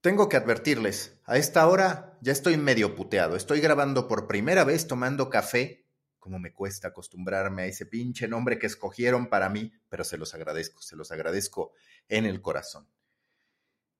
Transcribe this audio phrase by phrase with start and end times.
[0.00, 3.36] Tengo que advertirles, a esta hora ya estoy medio puteado.
[3.36, 5.86] Estoy grabando por primera vez tomando café.
[6.18, 10.32] Como me cuesta acostumbrarme a ese pinche nombre que escogieron para mí, pero se los
[10.32, 11.72] agradezco, se los agradezco
[12.08, 12.88] en el corazón.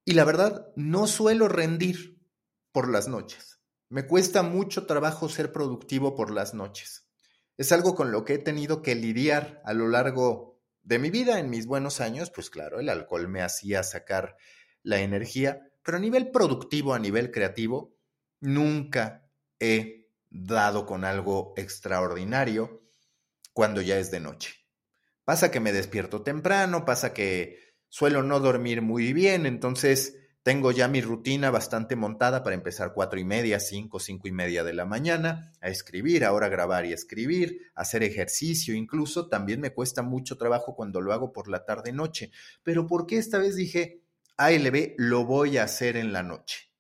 [0.06, 2.19] Y la verdad, no suelo rendir
[2.73, 3.61] por las noches.
[3.91, 7.07] Me cuesta mucho trabajo ser productivo por las noches.
[7.59, 11.39] Es algo con lo que he tenido que lidiar a lo largo de mi vida,
[11.41, 14.39] en mis buenos años, pues claro, el alcohol me hacía sacar
[14.82, 17.96] la energía, pero a nivel productivo, a nivel creativo,
[18.40, 22.82] nunca he dado con algo extraordinario
[23.52, 24.54] cuando ya es de noche.
[25.24, 30.88] Pasa que me despierto temprano, pasa que suelo no dormir muy bien, entonces tengo ya
[30.88, 34.86] mi rutina bastante montada para empezar cuatro y media, cinco, cinco y media de la
[34.86, 39.28] mañana a escribir, ahora grabar y escribir, hacer ejercicio incluso.
[39.28, 42.30] También me cuesta mucho trabajo cuando lo hago por la tarde noche.
[42.62, 44.02] Pero ¿por qué esta vez dije
[44.44, 46.70] ALB lo voy a hacer en la noche?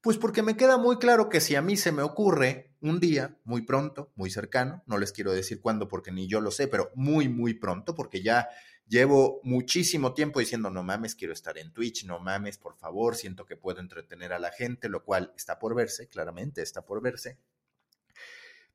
[0.00, 3.38] Pues porque me queda muy claro que si a mí se me ocurre un día,
[3.44, 6.92] muy pronto, muy cercano, no les quiero decir cuándo porque ni yo lo sé, pero
[6.94, 8.48] muy, muy pronto, porque ya
[8.88, 13.44] Llevo muchísimo tiempo diciendo, no mames, quiero estar en Twitch, no mames, por favor, siento
[13.44, 17.36] que puedo entretener a la gente, lo cual está por verse, claramente está por verse.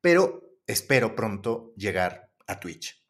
[0.02, 3.02] Pero espero pronto llegar a Twitch.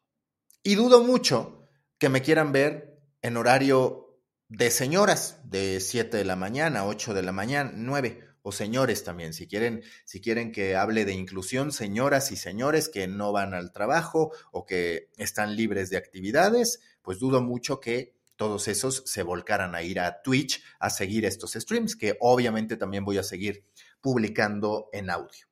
[0.62, 1.66] Y dudo mucho
[1.98, 4.11] que me quieran ver en horario
[4.52, 9.32] de señoras, de 7 de la mañana, 8 de la mañana, 9 o señores también,
[9.32, 13.72] si quieren, si quieren que hable de inclusión, señoras y señores que no van al
[13.72, 19.74] trabajo o que están libres de actividades, pues dudo mucho que todos esos se volcaran
[19.74, 23.64] a ir a Twitch a seguir estos streams, que obviamente también voy a seguir
[24.02, 25.46] publicando en audio.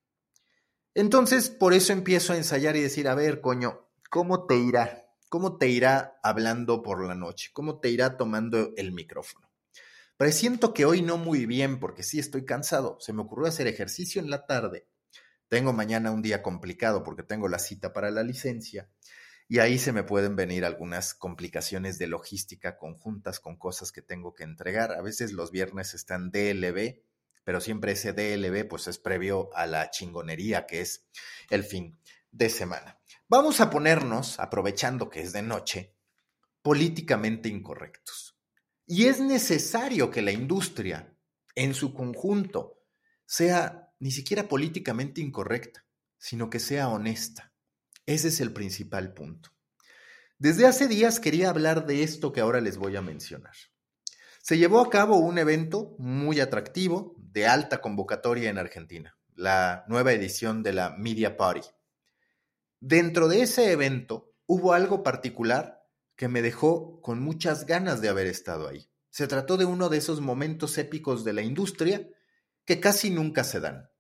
[0.93, 5.10] Entonces, por eso empiezo a ensayar y decir, a ver, coño, ¿cómo te irá?
[5.31, 7.51] ¿Cómo te irá hablando por la noche?
[7.53, 9.49] ¿Cómo te irá tomando el micrófono?
[10.17, 12.97] Presiento que hoy no muy bien porque sí estoy cansado.
[12.99, 14.89] Se me ocurrió hacer ejercicio en la tarde.
[15.47, 18.91] Tengo mañana un día complicado porque tengo la cita para la licencia
[19.47, 24.35] y ahí se me pueden venir algunas complicaciones de logística conjuntas con cosas que tengo
[24.35, 24.91] que entregar.
[24.91, 27.05] A veces los viernes están DLB,
[27.45, 31.07] pero siempre ese DLB pues es previo a la chingonería que es
[31.51, 33.01] el fin de semana.
[33.29, 35.97] Vamos a ponernos, aprovechando que es de noche,
[36.63, 38.39] políticamente incorrectos.
[38.87, 41.17] Y es necesario que la industria
[41.55, 42.83] en su conjunto
[43.27, 45.85] sea ni siquiera políticamente incorrecta,
[46.19, 47.51] sino que sea honesta
[48.11, 49.51] ese es el principal punto.
[50.37, 53.55] Desde hace días quería hablar de esto que ahora les voy a mencionar.
[54.43, 60.13] Se llevó a cabo un evento muy atractivo de alta convocatoria en Argentina, la nueva
[60.13, 61.69] edición de la Media Party.
[62.81, 65.83] Dentro de ese evento hubo algo particular
[66.17, 68.91] que me dejó con muchas ganas de haber estado ahí.
[69.11, 72.09] Se trató de uno de esos momentos épicos de la industria
[72.65, 73.91] que casi nunca se dan.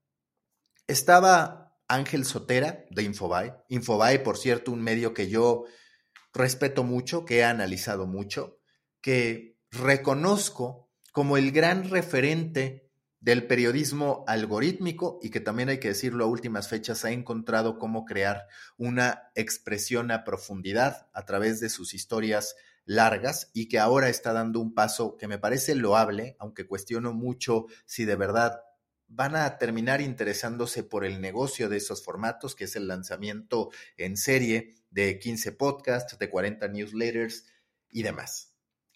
[0.86, 3.54] Estaba Ángel Sotera de Infobae.
[3.68, 5.64] Infobae, por cierto, un medio que yo
[6.32, 8.60] respeto mucho, que he analizado mucho,
[9.00, 12.89] que reconozco como el gran referente
[13.20, 18.04] del periodismo algorítmico y que también hay que decirlo a últimas fechas ha encontrado cómo
[18.06, 18.46] crear
[18.78, 24.58] una expresión a profundidad a través de sus historias largas y que ahora está dando
[24.58, 28.62] un paso que me parece loable, aunque cuestiono mucho si de verdad
[29.06, 34.16] van a terminar interesándose por el negocio de esos formatos, que es el lanzamiento en
[34.16, 37.44] serie de 15 podcasts, de 40 newsletters
[37.90, 38.49] y demás.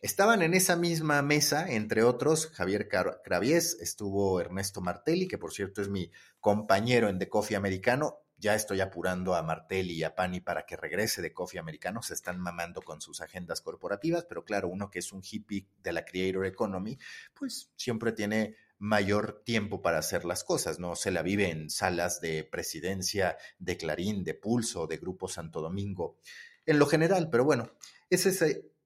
[0.04, 5.80] Estaban en esa misma mesa, entre otros, Javier Cravies, estuvo Ernesto Martelli, que por cierto
[5.80, 6.10] es mi
[6.40, 8.18] compañero en The Coffee Americano.
[8.36, 12.02] Ya estoy apurando a Martelli y a Pani para que regrese de Coffee Americano.
[12.02, 15.94] Se están mamando con sus agendas corporativas, pero claro, uno que es un hippie de
[15.94, 16.98] la Creator Economy,
[17.32, 22.20] pues siempre tiene mayor tiempo para hacer las cosas, no se la vive en salas
[22.20, 26.18] de presidencia, de Clarín, de Pulso, de Grupo Santo Domingo,
[26.66, 27.72] en lo general, pero bueno,
[28.10, 28.28] esa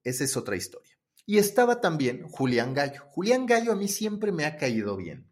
[0.04, 0.97] es otra historia.
[1.28, 3.02] Y estaba también Julián Gallo.
[3.10, 5.30] Julián Gallo a mí siempre me ha caído bien,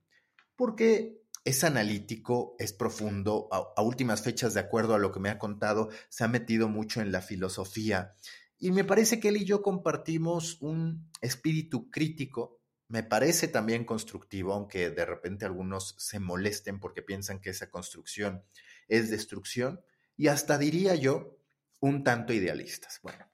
[0.54, 5.30] porque es analítico, es profundo, a, a últimas fechas, de acuerdo a lo que me
[5.30, 8.14] ha contado, se ha metido mucho en la filosofía.
[8.58, 14.52] Y me parece que él y yo compartimos un espíritu crítico me parece también constructivo,
[14.52, 18.44] aunque de repente algunos se molesten porque piensan que esa construcción
[18.88, 19.80] es destrucción,
[20.16, 21.36] y hasta diría yo,
[21.80, 23.00] un tanto idealistas.
[23.02, 23.26] Bueno,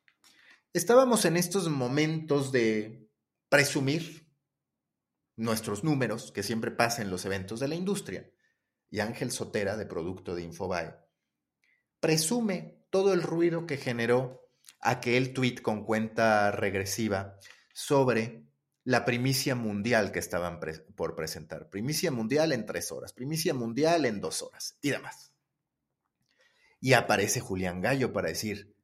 [0.73, 3.11] estábamos en estos momentos de
[3.49, 4.29] presumir
[5.37, 8.31] nuestros números, que siempre pasa en los eventos de la industria,
[8.91, 10.95] y Ángel Sotera, de producto de Infobae,
[12.01, 17.39] presume todo el ruido que generó aquel tweet con cuenta regresiva
[17.73, 18.45] sobre
[18.85, 20.59] la primicia mundial que estaban
[20.97, 21.71] por presentar.
[21.71, 25.33] Primicia mundial en tres horas, primicia mundial en dos horas y demás.
[26.81, 28.75] Y aparece Julián Gallo para decir,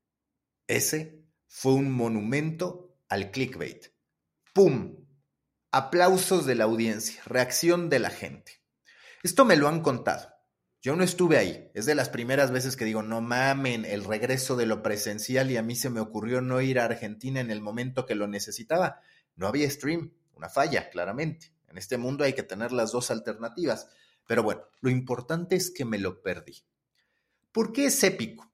[0.68, 1.17] ese
[1.48, 3.86] fue un monumento al clickbait.
[4.54, 5.06] ¡Pum!
[5.72, 8.62] Aplausos de la audiencia, reacción de la gente.
[9.22, 10.28] Esto me lo han contado.
[10.80, 11.70] Yo no estuve ahí.
[11.74, 15.56] Es de las primeras veces que digo, no mamen, el regreso de lo presencial y
[15.56, 19.00] a mí se me ocurrió no ir a Argentina en el momento que lo necesitaba.
[19.34, 21.52] No había stream, una falla, claramente.
[21.66, 23.88] En este mundo hay que tener las dos alternativas.
[24.26, 26.64] Pero bueno, lo importante es que me lo perdí.
[27.50, 28.52] ¿Por qué es épico?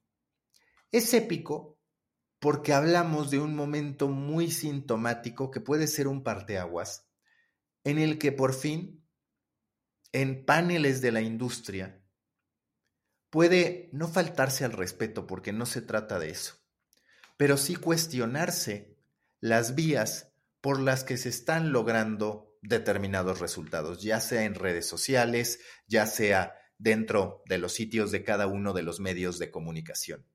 [0.91, 1.74] Es épico
[2.44, 7.08] porque hablamos de un momento muy sintomático que puede ser un parteaguas,
[7.85, 9.02] en el que por fin,
[10.12, 12.05] en paneles de la industria,
[13.31, 16.56] puede no faltarse al respeto porque no se trata de eso,
[17.38, 18.94] pero sí cuestionarse
[19.41, 25.61] las vías por las que se están logrando determinados resultados, ya sea en redes sociales,
[25.87, 30.26] ya sea dentro de los sitios de cada uno de los medios de comunicación.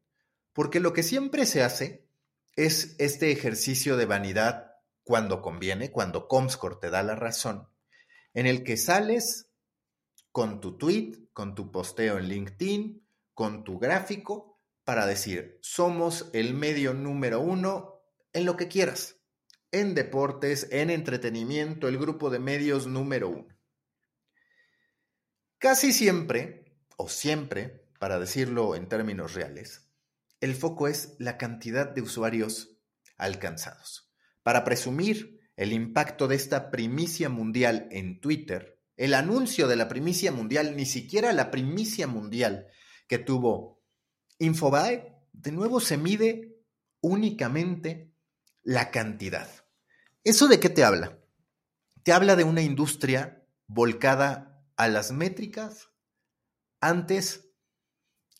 [0.54, 2.08] Porque lo que siempre se hace
[2.56, 4.74] es este ejercicio de vanidad
[5.04, 7.68] cuando conviene, cuando Comscore te da la razón,
[8.34, 9.50] en el que sales
[10.32, 13.04] con tu tweet, con tu posteo en LinkedIn,
[13.34, 18.02] con tu gráfico, para decir, somos el medio número uno
[18.34, 19.18] en lo que quieras,
[19.72, 23.48] en deportes, en entretenimiento, el grupo de medios número uno.
[25.58, 26.66] Casi siempre,
[26.98, 29.89] o siempre, para decirlo en términos reales,
[30.42, 32.78] el foco es la cantidad de usuarios
[33.18, 34.12] alcanzados.
[34.44, 40.32] Para presumir el impacto de esta primicia mundial en Twitter, el anuncio de la primicia
[40.32, 42.68] mundial, ni siquiera la primicia mundial
[43.08, 43.82] que tuvo
[44.40, 46.58] Infobae, de nuevo se mide
[47.02, 48.14] únicamente
[48.64, 49.50] la cantidad.
[50.24, 51.20] ¿Eso de qué te habla?
[52.04, 55.90] Te habla de una industria volcada a las métricas
[56.80, 57.49] antes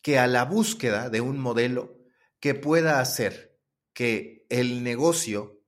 [0.02, 1.98] que a la búsqueda de un modelo
[2.38, 3.58] que pueda hacer
[3.92, 5.62] que el negocio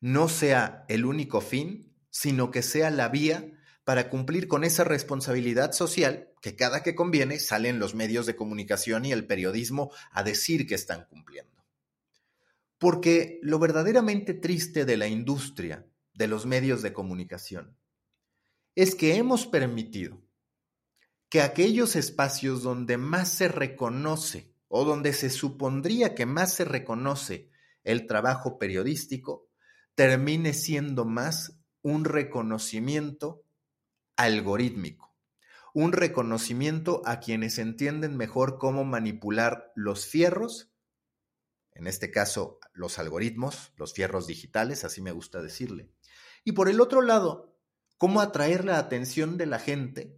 [0.00, 3.52] no sea el único fin, sino que sea la vía
[3.84, 9.04] para cumplir con esa responsabilidad social que cada que conviene salen los medios de comunicación
[9.04, 11.64] y el periodismo a decir que están cumpliendo.
[12.78, 17.78] Porque lo verdaderamente triste de la industria de los medios de comunicación
[18.74, 20.25] es que hemos permitido
[21.36, 27.50] que aquellos espacios donde más se reconoce o donde se supondría que más se reconoce
[27.84, 29.46] el trabajo periodístico
[29.94, 33.44] termine siendo más un reconocimiento
[34.16, 35.14] algorítmico,
[35.74, 40.72] un reconocimiento a quienes entienden mejor cómo manipular los fierros,
[41.74, 45.90] en este caso los algoritmos, los fierros digitales, así me gusta decirle.
[46.44, 47.58] Y por el otro lado,
[47.98, 50.15] cómo atraer la atención de la gente,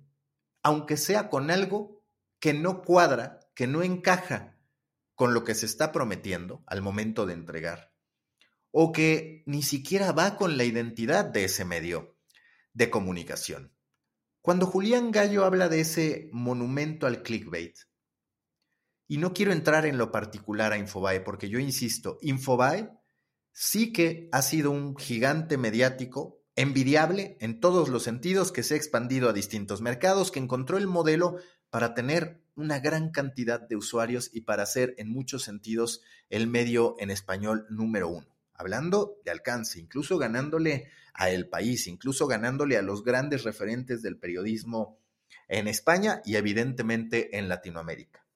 [0.69, 2.05] aunque sea con algo
[2.41, 4.59] que no cuadra, que no encaja
[5.15, 7.94] con lo que se está prometiendo al momento de entregar,
[8.70, 12.19] o que ni siquiera va con la identidad de ese medio
[12.75, 13.75] de comunicación.
[14.43, 17.79] Cuando Julián Gallo habla de ese monumento al clickbait,
[19.06, 22.91] y no quiero entrar en lo particular a Infobae, porque yo insisto, Infobae
[23.53, 28.76] sí que ha sido un gigante mediático, envidiable en todos los sentidos, que se ha
[28.76, 31.36] expandido a distintos mercados, que encontró el modelo
[31.70, 36.96] para tener una gran cantidad de usuarios y para ser en muchos sentidos el medio
[36.98, 42.82] en español número uno hablando de alcance, incluso ganándole a El País, incluso ganándole a
[42.82, 44.98] los grandes referentes del periodismo
[45.46, 48.27] en España y evidentemente en Latinoamérica.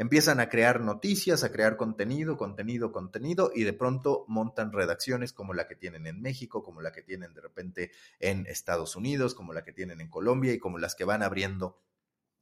[0.00, 5.52] Empiezan a crear noticias, a crear contenido, contenido, contenido y de pronto montan redacciones como
[5.52, 9.52] la que tienen en México, como la que tienen de repente en Estados Unidos, como
[9.52, 11.82] la que tienen en Colombia y como las que van abriendo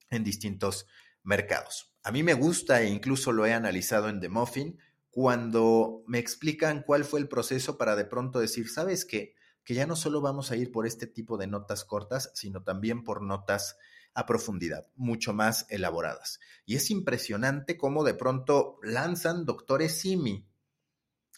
[0.09, 0.87] en distintos
[1.25, 1.93] mercados.
[2.05, 4.79] A mí me gusta e incluso lo he analizado en The Muffin,
[5.11, 9.35] cuando me explican cuál fue el proceso para de pronto decir, ¿sabes qué?
[9.65, 13.03] Que ya no solo vamos a ir por este tipo de notas cortas, sino también
[13.03, 13.79] por notas
[14.15, 16.41] a profundidad, mucho más elaboradas.
[16.67, 20.49] Y es impresionante cómo de pronto lanzan doctores Simi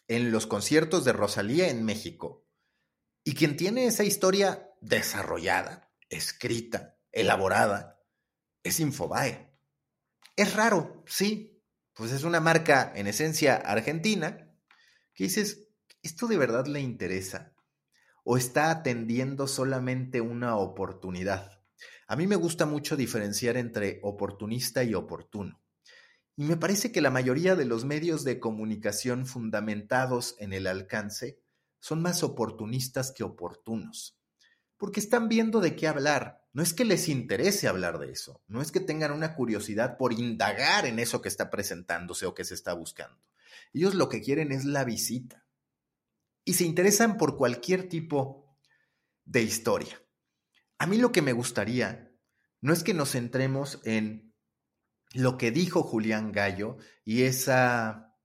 [0.09, 2.47] en los conciertos de Rosalía en México.
[3.23, 8.01] Y quien tiene esa historia desarrollada, escrita, elaborada,
[8.63, 9.57] es Infobae.
[10.37, 11.63] Es raro, sí,
[11.95, 14.51] pues es una marca en esencia argentina,
[15.15, 15.69] que dices,
[16.03, 17.55] ¿esto de verdad le interesa?
[18.25, 21.60] ¿O está atendiendo solamente una oportunidad?
[22.11, 25.61] A mí me gusta mucho diferenciar entre oportunista y oportuno.
[26.35, 31.39] Y me parece que la mayoría de los medios de comunicación fundamentados en el alcance
[31.79, 34.19] son más oportunistas que oportunos,
[34.77, 36.45] porque están viendo de qué hablar.
[36.53, 40.13] No es que les interese hablar de eso, no es que tengan una curiosidad por
[40.13, 43.23] indagar en eso que está presentándose o que se está buscando.
[43.73, 45.47] Ellos lo que quieren es la visita
[46.45, 48.59] y se interesan por cualquier tipo
[49.25, 50.00] de historia.
[50.81, 52.11] A mí lo que me gustaría
[52.63, 54.35] no es que nos centremos en
[55.13, 58.17] lo que dijo Julián Gallo y esa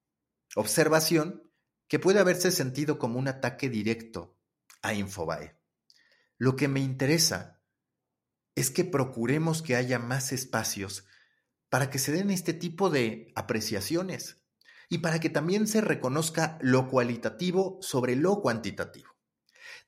[0.56, 1.52] observación
[1.90, 4.40] que puede haberse sentido como un ataque directo
[4.82, 5.60] a Infobae.
[6.38, 7.62] Lo que me interesa
[8.56, 11.06] es que procuremos que haya más espacios
[11.68, 14.42] para que se den este tipo de apreciaciones
[14.88, 19.12] y para que también se reconozca lo cualitativo sobre lo cuantitativo.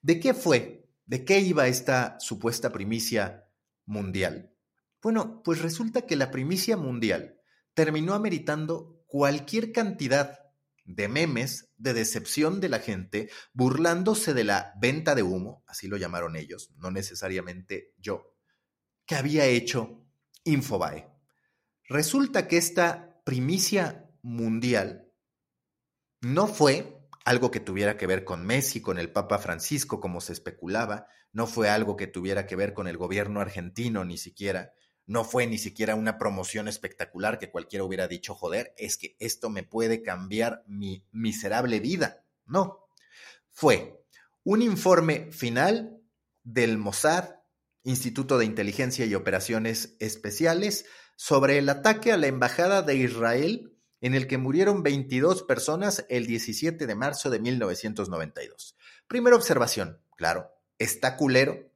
[0.02, 0.87] ¿De qué fue?
[1.08, 3.48] ¿De qué iba esta supuesta primicia
[3.86, 4.54] mundial?
[5.02, 7.40] Bueno, pues resulta que la primicia mundial
[7.72, 10.38] terminó ameritando cualquier cantidad
[10.84, 15.96] de memes, de decepción de la gente, burlándose de la venta de humo, así lo
[15.96, 18.34] llamaron ellos, no necesariamente yo,
[19.06, 20.04] que había hecho
[20.44, 21.08] Infobae.
[21.88, 25.10] Resulta que esta primicia mundial
[26.20, 26.97] no fue
[27.28, 31.46] algo que tuviera que ver con Messi, con el Papa Francisco, como se especulaba, no
[31.46, 34.72] fue algo que tuviera que ver con el gobierno argentino ni siquiera,
[35.04, 39.50] no fue ni siquiera una promoción espectacular que cualquiera hubiera dicho, joder, es que esto
[39.50, 42.24] me puede cambiar mi miserable vida.
[42.46, 42.88] No,
[43.50, 44.02] fue
[44.42, 46.00] un informe final
[46.44, 47.34] del Mossad,
[47.82, 54.14] Instituto de Inteligencia y Operaciones Especiales, sobre el ataque a la Embajada de Israel en
[54.14, 58.76] el que murieron 22 personas el 17 de marzo de 1992.
[59.06, 61.68] Primera observación, claro, está culero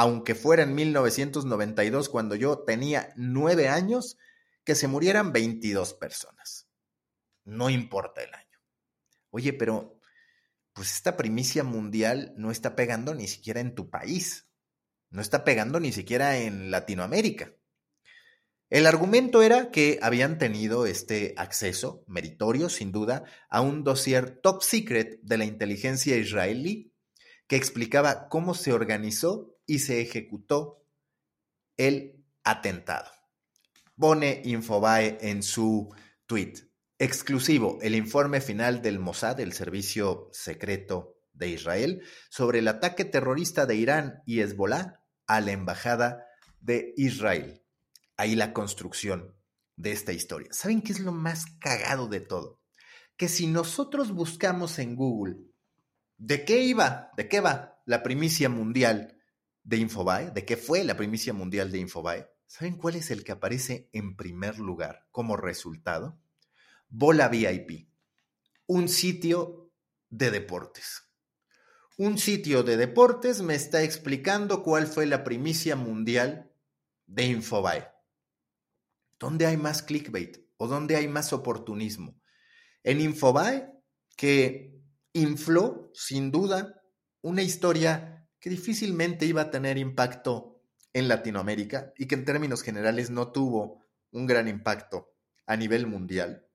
[0.00, 4.16] aunque fuera en 1992 cuando yo tenía nueve años,
[4.62, 6.68] que se murieran 22 personas.
[7.44, 8.60] No importa el año.
[9.30, 9.98] Oye, pero
[10.72, 14.48] pues esta primicia mundial no está pegando ni siquiera en tu país,
[15.10, 17.52] no está pegando ni siquiera en Latinoamérica.
[18.70, 24.62] El argumento era que habían tenido este acceso, meritorio sin duda, a un dossier top
[24.62, 26.92] secret de la inteligencia israelí
[27.46, 30.84] que explicaba cómo se organizó y se ejecutó
[31.78, 33.10] el atentado.
[33.96, 35.88] Pone Infobae en su
[36.26, 36.68] tweet.
[36.98, 43.64] Exclusivo, el informe final del Mossad, el servicio secreto de Israel, sobre el ataque terrorista
[43.64, 46.26] de Irán y Hezbollah a la embajada
[46.60, 47.62] de Israel.
[48.18, 49.34] Ahí la construcción
[49.76, 50.48] de esta historia.
[50.50, 52.60] ¿Saben qué es lo más cagado de todo?
[53.16, 55.36] Que si nosotros buscamos en Google
[56.16, 59.16] de qué iba, de qué va la primicia mundial
[59.62, 63.30] de Infobae, de qué fue la primicia mundial de Infobae, ¿saben cuál es el que
[63.30, 66.20] aparece en primer lugar como resultado?
[66.88, 67.88] Bola VIP,
[68.66, 69.70] un sitio
[70.10, 71.04] de deportes.
[71.96, 76.50] Un sitio de deportes me está explicando cuál fue la primicia mundial
[77.06, 77.97] de Infobae.
[79.18, 82.20] ¿Dónde hay más clickbait o dónde hay más oportunismo?
[82.82, 83.72] En Infobae,
[84.16, 84.80] que
[85.12, 86.82] infló, sin duda,
[87.22, 93.10] una historia que difícilmente iba a tener impacto en Latinoamérica y que en términos generales
[93.10, 95.12] no tuvo un gran impacto
[95.46, 96.46] a nivel mundial.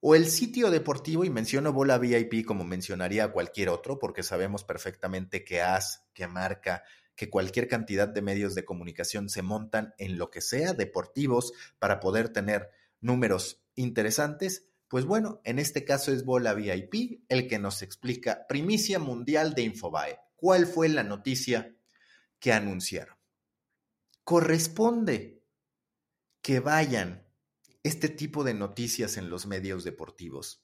[0.00, 5.44] O el sitio deportivo, y menciono Bola VIP como mencionaría cualquier otro, porque sabemos perfectamente
[5.44, 6.84] que AS, que Marca,
[7.16, 11.98] que cualquier cantidad de medios de comunicación se montan en lo que sea deportivos para
[11.98, 12.70] poder tener
[13.00, 14.68] números interesantes.
[14.88, 19.62] Pues bueno, en este caso es Bola VIP el que nos explica primicia mundial de
[19.62, 20.20] Infobae.
[20.36, 21.74] ¿Cuál fue la noticia
[22.38, 23.16] que anunciaron?
[24.22, 25.42] Corresponde
[26.42, 27.26] que vayan
[27.82, 30.62] este tipo de noticias en los medios deportivos.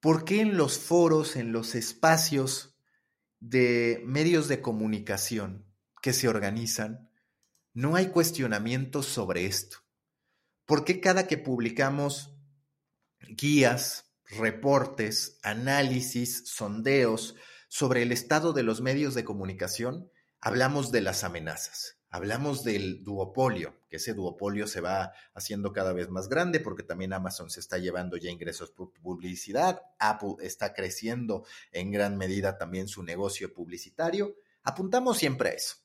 [0.00, 2.75] ¿Por qué en los foros, en los espacios
[3.40, 5.64] de medios de comunicación
[6.02, 7.10] que se organizan,
[7.72, 9.78] no hay cuestionamientos sobre esto?
[10.64, 12.36] ¿Por qué cada que publicamos
[13.20, 17.36] guías, reportes, análisis, sondeos,
[17.68, 23.74] sobre el estado de los medios de comunicación, hablamos de las amenazas, hablamos del duopolio,
[23.88, 27.78] que ese duopolio se va haciendo cada vez más grande porque también Amazon se está
[27.78, 34.34] llevando ya ingresos por publicidad, Apple está creciendo en gran medida también su negocio publicitario.
[34.62, 35.76] Apuntamos siempre a eso.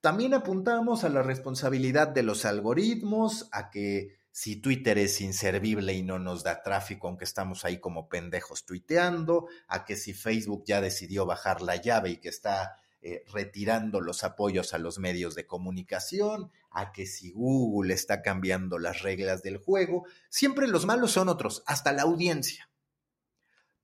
[0.00, 6.02] También apuntamos a la responsabilidad de los algoritmos, a que si Twitter es inservible y
[6.02, 10.80] no nos da tráfico, aunque estamos ahí como pendejos tuiteando, a que si Facebook ya
[10.80, 15.46] decidió bajar la llave y que está eh, retirando los apoyos a los medios de
[15.46, 21.28] comunicación, a que si Google está cambiando las reglas del juego, siempre los malos son
[21.28, 22.70] otros, hasta la audiencia.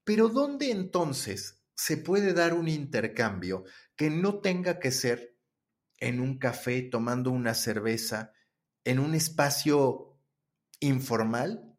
[0.04, 3.64] Pero ¿dónde entonces se puede dar un intercambio
[3.96, 5.36] que no tenga que ser
[5.98, 8.32] en un café tomando una cerveza,
[8.84, 10.18] en un espacio
[10.80, 11.76] informal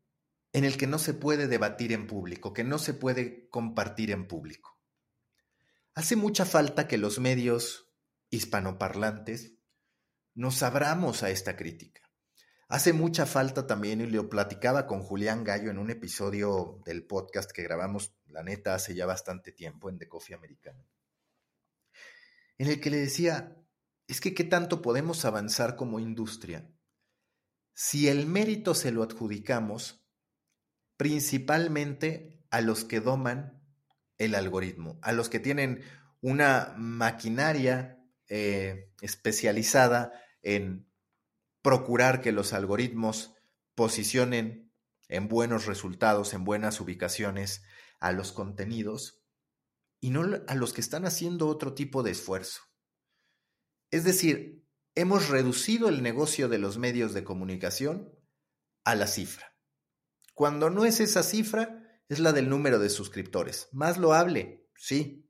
[0.54, 4.28] en el que no se puede debatir en público, que no se puede compartir en
[4.28, 4.77] público.
[5.98, 7.92] Hace mucha falta que los medios
[8.30, 9.56] hispanoparlantes
[10.36, 12.04] nos abramos a esta crítica.
[12.68, 17.52] Hace mucha falta también, y lo platicaba con Julián Gallo en un episodio del podcast
[17.52, 20.88] que grabamos, la neta, hace ya bastante tiempo en The Coffee Americano,
[22.60, 23.58] en el que le decía,
[24.06, 26.72] es que qué tanto podemos avanzar como industria
[27.74, 30.06] si el mérito se lo adjudicamos
[30.96, 33.57] principalmente a los que doman
[34.18, 35.84] el algoritmo, a los que tienen
[36.22, 40.88] una maquinaria eh, especializada en
[41.62, 43.36] procurar que los algoritmos
[43.76, 44.74] posicionen
[45.10, 47.64] en buenos resultados, en buenas ubicaciones
[48.00, 49.24] a los contenidos
[50.00, 52.62] y no a los que están haciendo otro tipo de esfuerzo.
[53.92, 58.14] Es decir, hemos reducido el negocio de los medios de comunicación
[58.84, 59.56] a la cifra.
[60.34, 63.70] Cuando no es esa cifra, es la del número de suscriptores.
[63.72, 65.30] Más loable, sí.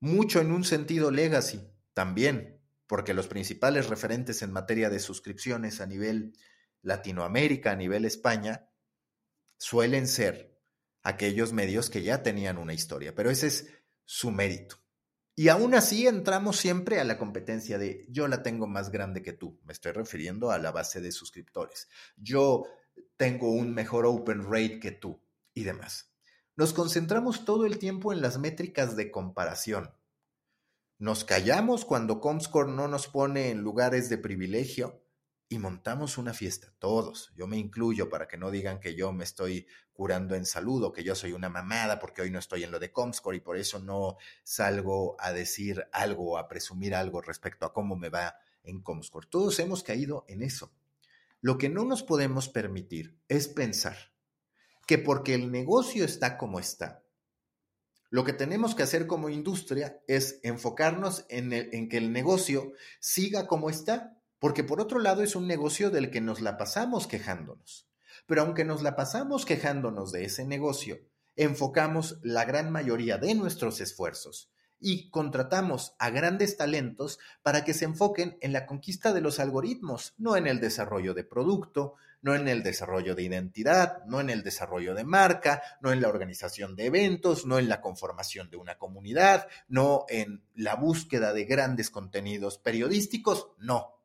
[0.00, 1.60] Mucho en un sentido legacy,
[1.92, 6.32] también porque los principales referentes en materia de suscripciones a nivel
[6.82, 8.68] Latinoamérica, a nivel España,
[9.58, 10.58] suelen ser
[11.04, 13.68] aquellos medios que ya tenían una historia, pero ese es
[14.04, 14.76] su mérito.
[15.36, 19.34] Y aún así entramos siempre a la competencia de yo la tengo más grande que
[19.34, 22.64] tú, me estoy refiriendo a la base de suscriptores, yo
[23.16, 25.22] tengo un mejor open rate que tú
[25.54, 26.12] y demás.
[26.56, 29.94] Nos concentramos todo el tiempo en las métricas de comparación,
[31.00, 35.02] nos callamos cuando Comscore no nos pone en lugares de privilegio
[35.48, 37.32] y montamos una fiesta, todos.
[37.34, 40.92] Yo me incluyo para que no digan que yo me estoy curando en salud o
[40.92, 43.56] que yo soy una mamada porque hoy no estoy en lo de Comscore y por
[43.56, 48.82] eso no salgo a decir algo, a presumir algo respecto a cómo me va en
[48.82, 49.26] Comscore.
[49.30, 50.70] Todos hemos caído en eso.
[51.40, 54.12] Lo que no nos podemos permitir es pensar
[54.90, 57.04] que porque el negocio está como está,
[58.08, 63.46] lo que tenemos que hacer como industria es enfocarnos en, en, que el negocio siga
[63.46, 67.88] como está, porque por otro lado es un negocio del que nos la pasamos quejándonos.
[68.26, 70.98] Pero aunque nos la pasamos quejándonos de ese negocio,
[71.36, 74.50] enfocamos la gran mayoría de nuestros esfuerzos
[74.80, 80.14] y contratamos a grandes talentos para que se enfoquen en la conquista de los algoritmos,
[80.18, 84.42] no en el desarrollo de producto, no en el desarrollo de identidad, no en el
[84.42, 88.76] desarrollo de marca, no en la organización de eventos, no en la conformación de una
[88.78, 93.96] comunidad, no en la búsqueda de grandes contenidos periodísticos, no.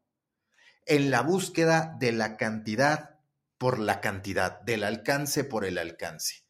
[0.85, 3.19] En la búsqueda de la cantidad
[3.57, 6.45] por la cantidad, del alcance por el alcance.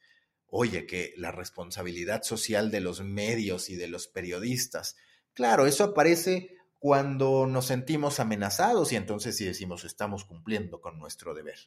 [0.47, 4.95] Oye, que la responsabilidad social de los medios y de los periodistas,
[5.33, 6.54] claro, eso aparece
[6.85, 11.57] cuando nos sentimos amenazados y entonces sí decimos estamos cumpliendo con nuestro deber.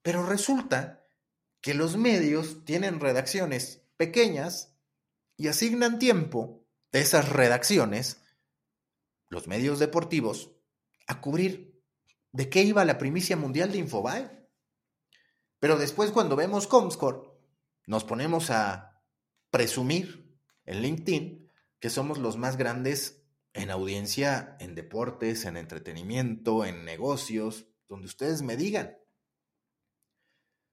[0.00, 1.04] Pero resulta
[1.60, 4.78] que los medios tienen redacciones pequeñas
[5.36, 8.22] y asignan tiempo de esas redacciones,
[9.28, 10.52] los medios deportivos,
[11.08, 11.82] a cubrir
[12.30, 14.48] de qué iba la primicia mundial de Infobae.
[15.58, 17.28] Pero después cuando vemos Comscore,
[17.88, 19.02] nos ponemos a
[19.50, 23.25] presumir en LinkedIn que somos los más grandes
[23.56, 28.96] en audiencia, en deportes, en entretenimiento, en negocios, donde ustedes me digan.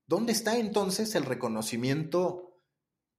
[0.06, 2.62] ¿Dónde está entonces el reconocimiento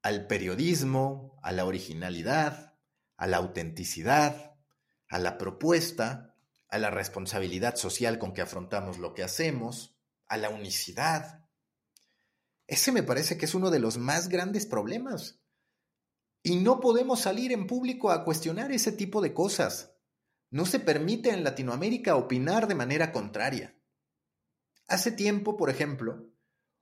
[0.03, 2.79] al periodismo, a la originalidad,
[3.17, 4.55] a la autenticidad,
[5.09, 6.37] a la propuesta,
[6.69, 9.97] a la responsabilidad social con que afrontamos lo que hacemos,
[10.27, 11.47] a la unicidad?
[12.67, 15.41] Ese me parece que es uno de los más grandes problemas.
[16.47, 19.97] Y no podemos salir en público a cuestionar ese tipo de cosas.
[20.51, 23.75] No se permite en Latinoamérica opinar de manera contraria.
[24.87, 26.29] Hace tiempo, por ejemplo,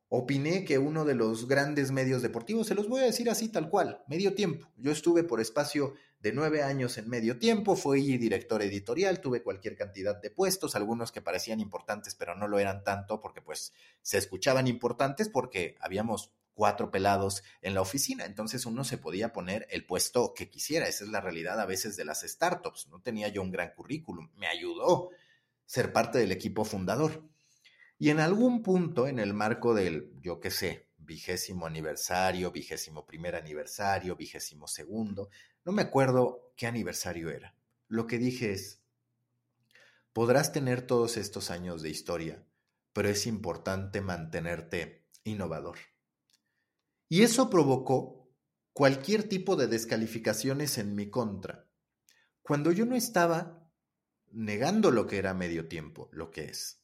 [0.08, 3.70] opiné que uno de los grandes medios deportivos, se los voy a decir así tal
[3.70, 4.66] cual, medio tiempo.
[4.76, 9.76] Yo estuve por espacio de nueve años en medio tiempo, fui director editorial, tuve cualquier
[9.76, 13.72] cantidad de puestos, algunos que parecían importantes, pero no lo eran tanto porque pues
[14.02, 18.24] se escuchaban importantes porque habíamos cuatro pelados en la oficina.
[18.24, 20.86] Entonces uno se podía poner el puesto que quisiera.
[20.86, 22.88] Esa es la realidad a veces de las startups.
[22.88, 24.30] No tenía yo un gran currículum.
[24.34, 25.10] Me ayudó
[25.66, 27.24] ser parte del equipo fundador.
[27.98, 33.36] Y en algún punto, en el marco del, yo qué sé, vigésimo aniversario, vigésimo primer
[33.36, 35.30] aniversario, vigésimo segundo,
[35.64, 37.54] no me acuerdo qué aniversario era.
[37.88, 38.82] Lo que dije es,
[40.12, 42.44] podrás tener todos estos años de historia,
[42.92, 45.78] pero es importante mantenerte innovador.
[47.12, 48.32] Y eso provocó
[48.72, 51.68] cualquier tipo de descalificaciones en mi contra,
[52.40, 53.70] cuando yo no estaba
[54.30, 56.82] negando lo que era medio tiempo, lo que es,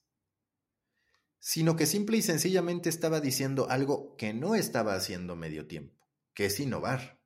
[1.39, 6.45] sino que simple y sencillamente estaba diciendo algo que no estaba haciendo medio tiempo, que
[6.45, 7.23] es innovar.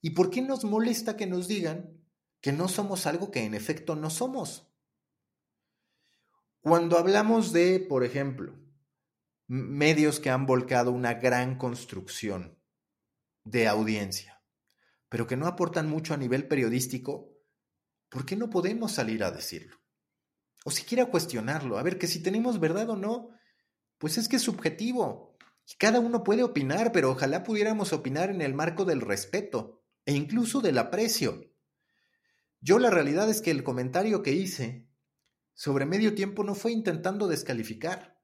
[0.00, 2.06] ¿Y por qué nos molesta que nos digan
[2.40, 4.72] que no somos algo que en efecto no somos?
[6.60, 8.54] Cuando hablamos de, por ejemplo,
[9.48, 12.58] medios que han volcado una gran construcción
[13.44, 14.42] de audiencia,
[15.08, 17.32] pero que no aportan mucho a nivel periodístico,
[18.08, 19.76] ¿por qué no podemos salir a decirlo?
[20.64, 23.30] O siquiera cuestionarlo, a ver que si tenemos verdad o no,
[23.98, 25.36] pues es que es subjetivo.
[25.78, 30.60] Cada uno puede opinar, pero ojalá pudiéramos opinar en el marco del respeto e incluso
[30.60, 31.52] del aprecio.
[32.60, 34.88] Yo la realidad es que el comentario que hice
[35.54, 38.15] sobre medio tiempo no fue intentando descalificar.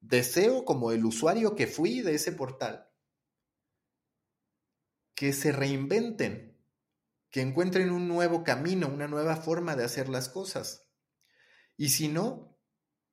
[0.00, 2.88] Deseo, como el usuario que fui de ese portal,
[5.14, 6.58] que se reinventen,
[7.30, 10.88] que encuentren un nuevo camino, una nueva forma de hacer las cosas.
[11.76, 12.58] Y si no,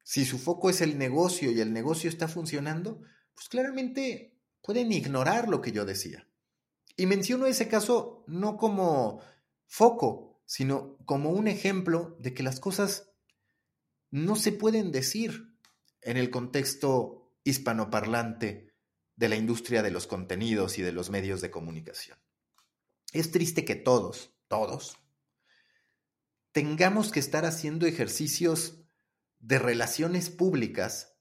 [0.04, 3.02] si su foco es el negocio y el negocio está funcionando,
[3.36, 6.28] pues claramente pueden ignorar lo que yo decía.
[6.96, 9.22] Y menciono ese caso no como
[9.66, 13.12] foco, sino como un ejemplo de que las cosas
[14.10, 15.57] no se pueden decir
[16.08, 18.74] en el contexto hispanoparlante
[19.18, 22.18] de la industria de los contenidos y de los medios de comunicación.
[23.12, 24.98] Es triste que todos, todos,
[26.54, 28.86] tengamos que estar haciendo ejercicios
[29.40, 31.18] de relaciones públicas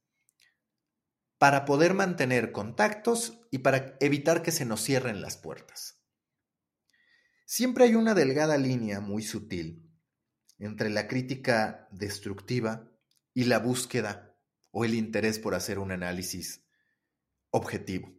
[1.36, 6.00] para poder mantener contactos y para evitar que se nos cierren las puertas.
[7.44, 9.90] Siempre hay una delgada línea muy sutil
[10.60, 12.88] entre la crítica destructiva
[13.34, 14.35] y la búsqueda
[14.78, 16.62] o el interés por hacer un análisis
[17.48, 18.12] objetivo.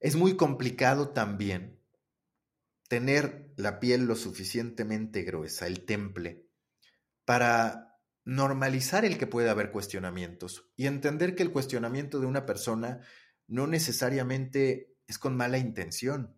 [0.00, 1.78] Es muy complicado también
[2.88, 6.46] tener la piel lo suficientemente gruesa, el temple,
[7.26, 13.02] para normalizar el que pueda haber cuestionamientos y entender que el cuestionamiento de una persona
[13.46, 16.34] no necesariamente es con mala intención.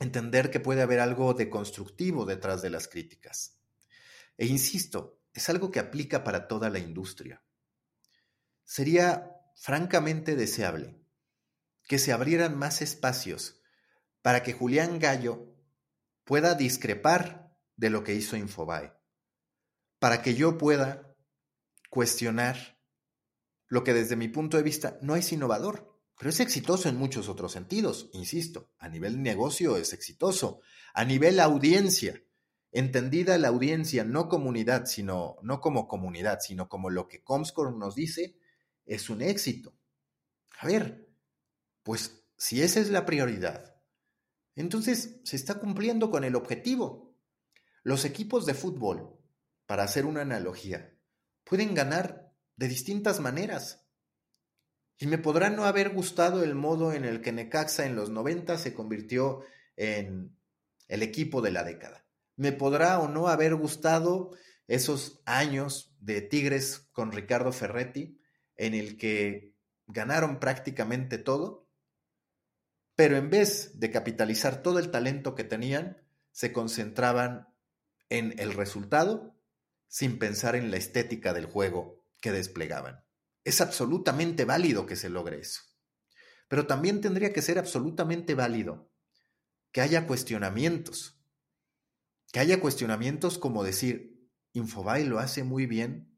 [0.00, 3.58] Entender que puede haber algo de constructivo detrás de las críticas.
[4.38, 7.42] E insisto, es algo que aplica para toda la industria.
[8.68, 11.02] Sería francamente deseable
[11.88, 13.62] que se abrieran más espacios
[14.20, 15.56] para que Julián Gallo
[16.24, 18.92] pueda discrepar de lo que hizo Infobae,
[19.98, 21.16] para que yo pueda
[21.88, 22.78] cuestionar
[23.68, 27.30] lo que desde mi punto de vista no es innovador, pero es exitoso en muchos
[27.30, 30.60] otros sentidos, insisto, a nivel negocio es exitoso,
[30.92, 32.22] a nivel audiencia
[32.70, 37.94] entendida la audiencia no comunidad, sino no como comunidad, sino como lo que Comscore nos
[37.94, 38.36] dice,
[38.88, 39.72] es un éxito.
[40.58, 41.08] A ver,
[41.84, 43.76] pues si esa es la prioridad,
[44.56, 47.16] entonces se está cumpliendo con el objetivo.
[47.84, 49.16] Los equipos de fútbol,
[49.66, 50.98] para hacer una analogía,
[51.44, 53.86] pueden ganar de distintas maneras.
[54.98, 58.58] Y me podrá no haber gustado el modo en el que Necaxa en los 90
[58.58, 59.44] se convirtió
[59.76, 60.36] en
[60.88, 64.30] el equipo de la década me podrá o no haber gustado
[64.68, 68.17] esos años de Tigres con Ricardo Ferretti,
[68.58, 69.54] en el que
[69.86, 71.70] ganaron prácticamente todo,
[72.94, 77.48] pero en vez de capitalizar todo el talento que tenían, se concentraban
[78.10, 79.34] en el resultado
[79.86, 83.02] sin pensar en la estética del juego que desplegaban.
[83.44, 85.62] Es absolutamente válido que se logre eso.
[86.48, 88.92] Pero también tendría que ser absolutamente válido
[89.72, 91.18] que haya cuestionamientos
[92.32, 96.17] que haya cuestionamientos como decir, Infobae lo hace muy bien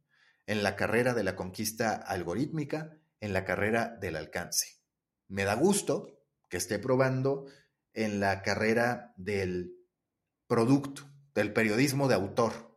[0.51, 4.81] en la carrera de la conquista algorítmica, en la carrera del alcance.
[5.29, 7.47] Me da gusto que esté probando
[7.95, 9.77] en la carrera del
[10.49, 12.77] producto, del periodismo de autor,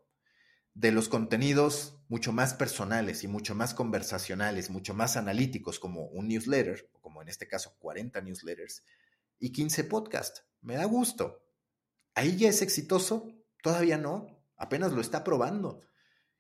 [0.76, 6.28] de los contenidos mucho más personales y mucho más conversacionales, mucho más analíticos como un
[6.28, 8.84] newsletter, como en este caso 40 newsletters
[9.40, 10.46] y 15 podcasts.
[10.62, 11.44] Me da gusto.
[12.14, 13.34] ¿Ahí ya es exitoso?
[13.64, 15.82] Todavía no, apenas lo está probando.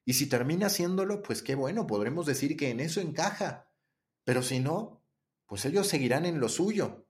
[0.05, 3.69] Y si termina haciéndolo, pues qué bueno, podremos decir que en eso encaja.
[4.23, 5.05] Pero si no,
[5.45, 7.07] pues ellos seguirán en lo suyo.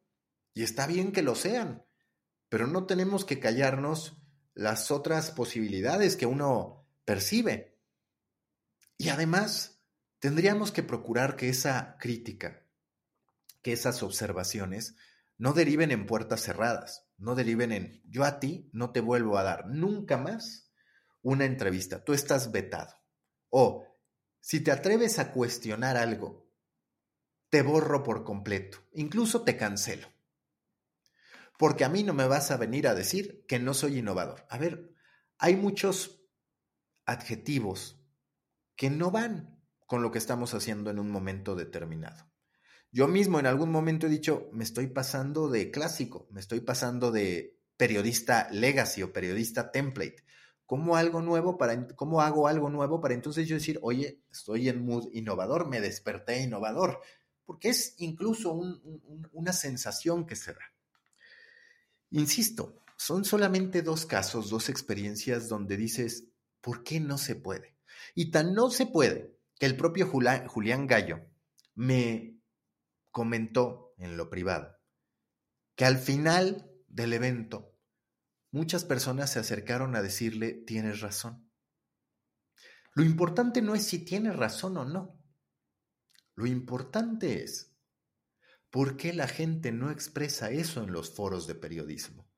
[0.54, 1.86] Y está bien que lo sean.
[2.50, 4.18] Pero no tenemos que callarnos
[4.54, 7.80] las otras posibilidades que uno percibe.
[8.98, 9.82] Y además,
[10.20, 12.66] tendríamos que procurar que esa crítica,
[13.64, 14.96] que esas observaciones,
[15.38, 19.44] no deriven en puertas cerradas no deriven en yo a ti no te vuelvo a
[19.44, 20.70] dar nunca más
[21.24, 22.96] una entrevista, tú estás vetado.
[23.50, 23.88] O
[24.40, 26.52] si te atreves a cuestionar algo,
[27.50, 30.08] te borro por completo, incluso te cancelo.
[31.58, 34.46] porque a mí no me vas a venir a decir que no soy innovador.
[34.50, 34.94] A ver,
[35.38, 36.22] hay muchos
[37.06, 38.04] adjetivos
[38.76, 42.32] que no van con lo que estamos haciendo en un momento determinado.
[42.92, 47.12] Yo mismo en algún momento he dicho, me estoy pasando de clásico, me estoy pasando
[47.12, 50.24] de periodista legacy o periodista template.
[50.66, 54.86] ¿Cómo, algo nuevo para, ¿Cómo hago algo nuevo para entonces yo decir, oye, estoy en
[54.86, 57.02] mood innovador, me desperté innovador?
[57.46, 58.54] Porque es incluso
[59.32, 60.62] una sensación que se da.
[62.12, 66.30] Insisto, son solamente dos casos, dos experiencias donde dices,
[66.62, 67.76] ¿por qué no se puede?
[68.16, 71.20] Y tan no se puede que el propio Julián Gallo
[71.76, 72.40] me
[73.12, 74.78] comentó en lo privado
[75.76, 77.73] que al final del evento
[78.54, 81.52] muchas personas se acercaron a decirle, tienes razón.
[82.94, 85.20] Lo importante no es si tienes razón o no.
[86.36, 87.76] Lo importante es
[88.70, 92.32] por qué la gente no expresa eso en los foros de periodismo.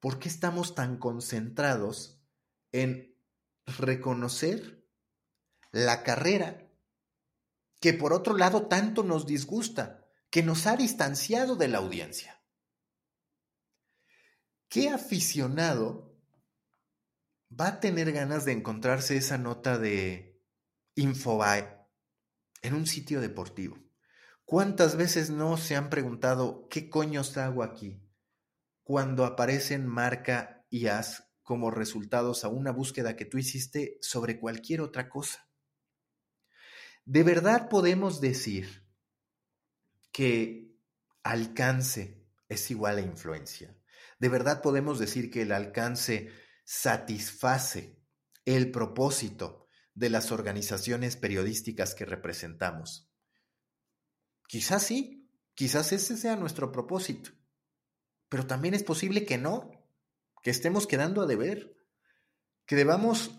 [0.00, 2.22] ¿Por qué estamos tan concentrados
[2.72, 3.14] en
[3.66, 4.86] reconocer
[5.72, 6.70] la carrera
[7.80, 12.37] que por otro lado tanto nos disgusta, que nos ha distanciado de la audiencia.
[14.68, 16.14] ¿Qué aficionado
[17.58, 20.42] va a tener ganas de encontrarse esa nota de
[20.94, 21.86] Infobae
[22.60, 23.78] en un sitio deportivo?
[24.44, 28.02] ¿Cuántas veces no se han preguntado qué coños hago aquí
[28.82, 34.82] cuando aparecen marca y as como resultados a una búsqueda que tú hiciste sobre cualquier
[34.82, 35.48] otra cosa?
[37.06, 38.86] ¿De verdad podemos decir
[40.12, 40.76] que
[41.22, 43.77] alcance es igual a influencia?
[44.18, 46.30] ¿De verdad podemos decir que el alcance
[46.64, 47.98] satisface
[48.44, 53.10] el propósito de las organizaciones periodísticas que representamos?
[54.46, 57.30] Quizás sí, quizás ese sea nuestro propósito,
[58.28, 59.70] pero también es posible que no,
[60.42, 61.76] que estemos quedando a deber,
[62.66, 63.30] que debamos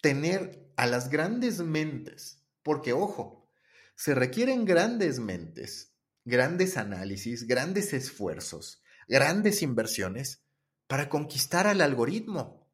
[0.00, 3.48] tener a las grandes mentes porque, ojo,
[3.94, 8.81] se requieren grandes mentes, grandes análisis, grandes esfuerzos,
[9.12, 10.42] grandes inversiones
[10.86, 12.66] para conquistar al algoritmo.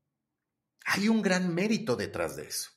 [0.85, 2.70] Hay un gran mérito detrás de eso.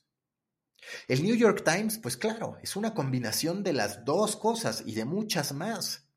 [1.06, 5.04] El New York Times, pues claro, es una combinación de las dos cosas y de
[5.04, 6.08] muchas más.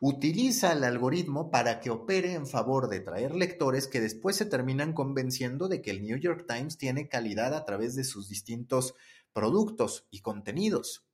[0.00, 4.92] Utiliza el algoritmo para que opere en favor de traer lectores que después se terminan
[4.92, 8.94] convenciendo de que el New York Times tiene calidad a través de sus distintos
[9.32, 11.06] productos y contenidos.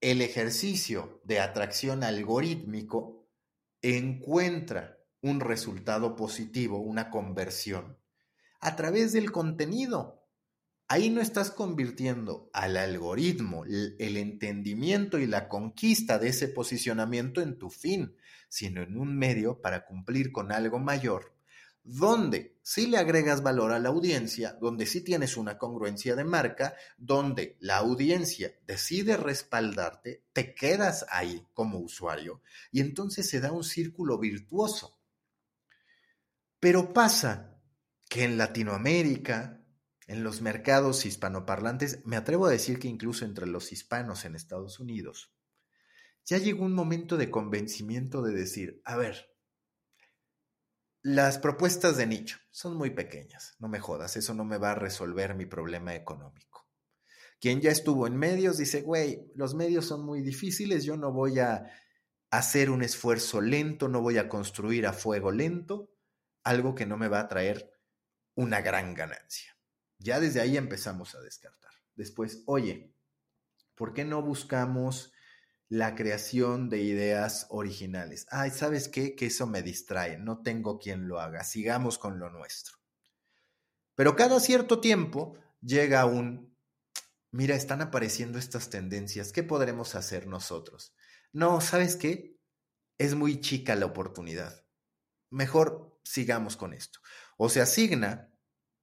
[0.00, 3.23] El ejercicio de atracción algorítmico
[3.84, 7.98] encuentra un resultado positivo, una conversión,
[8.60, 10.26] a través del contenido.
[10.88, 17.58] Ahí no estás convirtiendo al algoritmo, el entendimiento y la conquista de ese posicionamiento en
[17.58, 18.16] tu fin,
[18.48, 21.33] sino en un medio para cumplir con algo mayor
[21.84, 26.74] donde sí le agregas valor a la audiencia, donde sí tienes una congruencia de marca,
[26.96, 32.40] donde la audiencia decide respaldarte, te quedas ahí como usuario
[32.72, 34.98] y entonces se da un círculo virtuoso.
[36.58, 37.60] Pero pasa
[38.08, 39.60] que en Latinoamérica,
[40.06, 44.80] en los mercados hispanoparlantes, me atrevo a decir que incluso entre los hispanos en Estados
[44.80, 45.34] Unidos,
[46.24, 49.33] ya llegó un momento de convencimiento de decir, a ver,
[51.04, 54.74] las propuestas de nicho son muy pequeñas, no me jodas, eso no me va a
[54.74, 56.66] resolver mi problema económico.
[57.38, 61.40] Quien ya estuvo en medios dice, güey, los medios son muy difíciles, yo no voy
[61.40, 61.70] a
[62.30, 65.90] hacer un esfuerzo lento, no voy a construir a fuego lento
[66.42, 67.70] algo que no me va a traer
[68.34, 69.58] una gran ganancia.
[69.98, 71.72] Ya desde ahí empezamos a descartar.
[71.94, 72.94] Después, oye,
[73.74, 75.12] ¿por qué no buscamos
[75.74, 78.28] la creación de ideas originales.
[78.30, 79.16] Ay, ¿sabes qué?
[79.16, 82.78] Que eso me distrae, no tengo quien lo haga, sigamos con lo nuestro.
[83.96, 86.56] Pero cada cierto tiempo llega un,
[87.32, 90.94] mira, están apareciendo estas tendencias, ¿qué podremos hacer nosotros?
[91.32, 92.38] No, ¿sabes qué?
[92.96, 94.64] Es muy chica la oportunidad.
[95.28, 97.00] Mejor sigamos con esto.
[97.36, 98.32] O se asigna,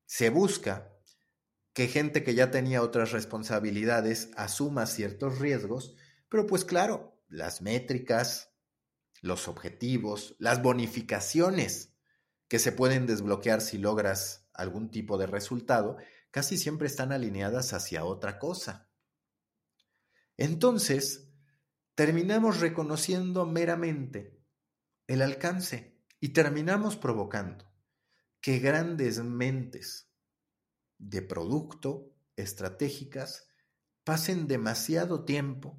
[0.05, 0.91] se busca
[1.71, 5.95] que gente que ya tenía otras responsabilidades asuma ciertos riesgos
[6.31, 8.55] pero pues claro, las métricas,
[9.21, 11.93] los objetivos, las bonificaciones
[12.47, 15.97] que se pueden desbloquear si logras algún tipo de resultado,
[16.31, 18.89] casi siempre están alineadas hacia otra cosa.
[20.37, 21.27] Entonces,
[21.95, 24.39] terminamos reconociendo meramente
[25.07, 27.69] el alcance y terminamos provocando
[28.39, 30.09] que grandes mentes
[30.97, 33.49] de producto estratégicas
[34.05, 35.77] pasen demasiado tiempo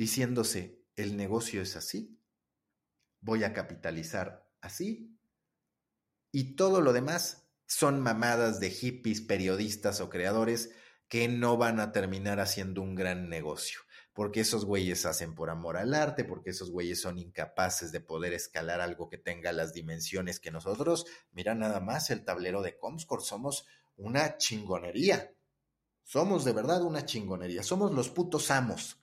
[0.00, 2.18] diciéndose, el negocio es así,
[3.20, 5.20] voy a capitalizar así.
[6.32, 10.70] Y todo lo demás son mamadas de hippies, periodistas o creadores
[11.06, 13.80] que no van a terminar haciendo un gran negocio.
[14.14, 18.32] Porque esos güeyes hacen por amor al arte, porque esos güeyes son incapaces de poder
[18.32, 21.04] escalar algo que tenga las dimensiones que nosotros.
[21.30, 23.66] Mira nada más el tablero de Comscore, somos
[23.98, 25.34] una chingonería.
[26.04, 27.62] Somos de verdad una chingonería.
[27.62, 28.99] Somos los putos amos,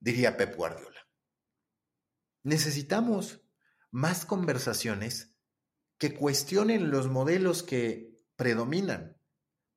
[0.00, 1.00] diría Pep Guardiola.
[2.42, 3.42] Necesitamos
[3.90, 5.34] más conversaciones
[5.98, 9.16] que cuestionen los modelos que predominan,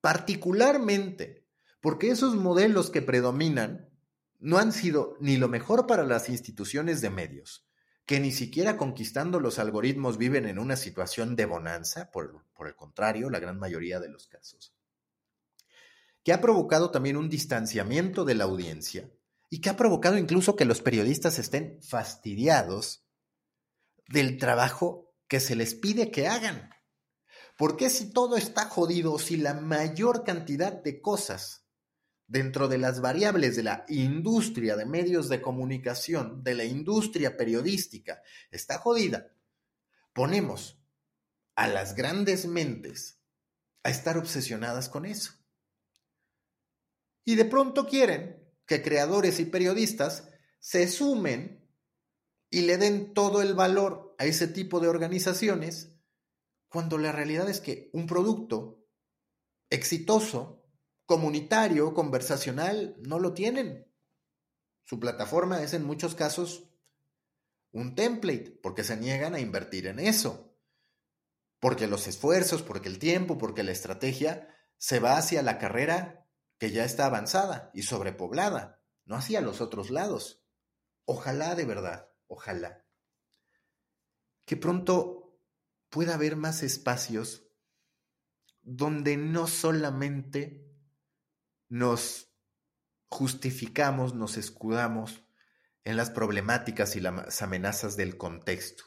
[0.02, 1.48] particularmente
[1.82, 3.90] porque esos modelos que predominan
[4.40, 7.68] no han sido ni lo mejor para las instituciones de medios,
[8.06, 13.30] que ni siquiera conquistando los algoritmos viven en una situación de bonanza, por, el contrario,
[13.30, 14.74] la gran mayoría de los casos,
[16.24, 19.10] que ha provocado también un distanciamiento de la audiencia
[19.50, 23.06] y que ha provocado incluso que los periodistas estén fastidiados
[24.08, 26.70] del trabajo que se les pide que hagan.
[27.58, 31.66] Porque si todo está jodido, si la mayor cantidad de cosas
[32.28, 38.22] dentro de las variables de la industria de medios de comunicación, de la industria periodística,
[38.52, 39.32] está jodida,
[40.14, 40.80] ponemos
[41.56, 43.20] a las grandes mentes
[43.84, 45.34] a estar obsesionadas con eso.
[47.26, 48.39] Y de pronto quieren
[48.70, 50.30] que creadores y periodistas
[50.60, 51.68] se sumen
[52.52, 56.00] y le den todo el valor a ese tipo de organizaciones,
[56.70, 58.86] cuando la realidad es que un producto
[59.72, 60.70] exitoso,
[61.08, 63.92] comunitario, conversacional, no lo tienen.
[64.84, 66.70] Su plataforma es en muchos casos
[67.72, 70.56] un template, porque se niegan a invertir en eso.
[71.60, 76.29] Porque los esfuerzos, porque el tiempo, porque la estrategia se va hacia la carrera
[76.60, 80.46] que ya está avanzada y sobrepoblada, no hacia los otros lados.
[81.06, 82.86] Ojalá de verdad ojalá,
[84.46, 85.38] que pronto
[85.90, 87.48] pueda haber más espacios
[88.62, 90.72] donde no solamente
[91.68, 92.32] nos
[93.08, 95.26] justificamos, nos escudamos
[95.84, 98.84] en las problemáticas y las amenazas del contexto,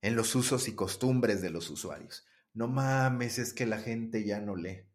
[0.00, 2.24] en los usos y costumbres de los usuarios.
[2.52, 4.88] No mames, es que la gente ya no lee.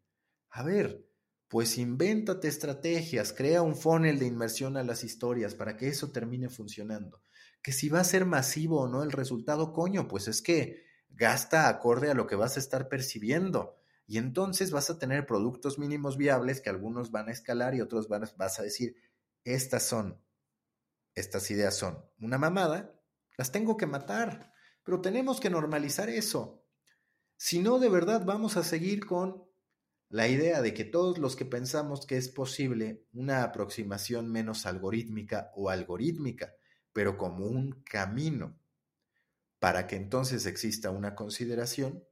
[0.49, 1.09] A ver,
[1.49, 6.47] pues invéntate estrategias, crea un funnel de inmersión a las historias para que eso termine
[6.47, 7.21] funcionando
[7.62, 11.67] que si va a ser masivo o no el resultado, coño, pues es que gasta
[11.67, 13.77] acorde a lo que vas a estar percibiendo.
[14.07, 18.07] Y entonces vas a tener productos mínimos viables que algunos van a escalar y otros
[18.07, 18.95] van vas a decir,
[19.43, 20.21] estas son,
[21.15, 22.99] estas ideas son una mamada,
[23.38, 26.65] las tengo que matar, pero tenemos que normalizar eso.
[27.38, 29.48] Si no, de verdad vamos a seguir con
[30.10, 35.52] la idea de que todos los que pensamos que es posible una aproximación menos algorítmica
[35.56, 36.56] o algorítmica
[36.93, 38.60] pero como un camino
[39.60, 42.04] para que entonces exista una consideración,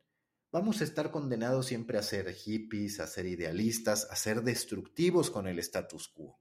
[0.51, 5.47] vamos a estar condenados siempre a ser hippies, a ser idealistas, a ser destructivos con
[5.47, 6.39] el status quo.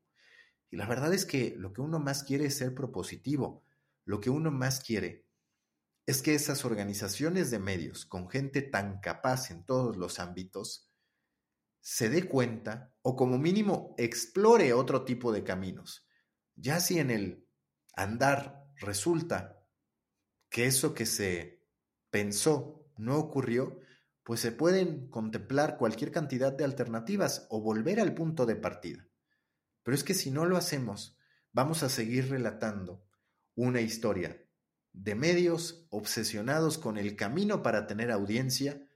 [0.71, 3.65] Y la verdad es que lo que uno más quiere es ser propositivo,
[4.05, 5.27] lo que uno más quiere
[6.07, 10.86] es que esas organizaciones de medios con gente tan capaz en todos los ámbitos
[11.89, 16.05] se dé cuenta o como mínimo explore otro tipo de caminos,
[16.57, 17.47] ya si en el
[17.95, 19.65] andar resulta
[20.49, 21.65] que eso que se
[22.11, 23.79] pensó no ocurrió,
[24.25, 29.07] pues se pueden contemplar cualquier cantidad de alternativas o volver al punto de partida.
[29.85, 31.17] Pero es que si no lo hacemos,
[31.53, 33.07] vamos a seguir relatando
[33.55, 34.45] una historia
[34.93, 38.91] de medios obsesionados con el camino para tener audiencia,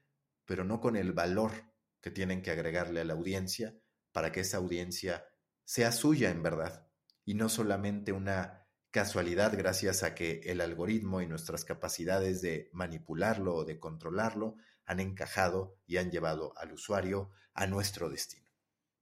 [0.44, 1.69] pero no con el valor
[2.00, 3.76] que tienen que agregarle a la audiencia
[4.12, 5.26] para que esa audiencia
[5.64, 6.88] sea suya en verdad
[7.24, 13.54] y no solamente una casualidad gracias a que el algoritmo y nuestras capacidades de manipularlo
[13.54, 18.48] o de controlarlo han encajado y han llevado al usuario a nuestro destino.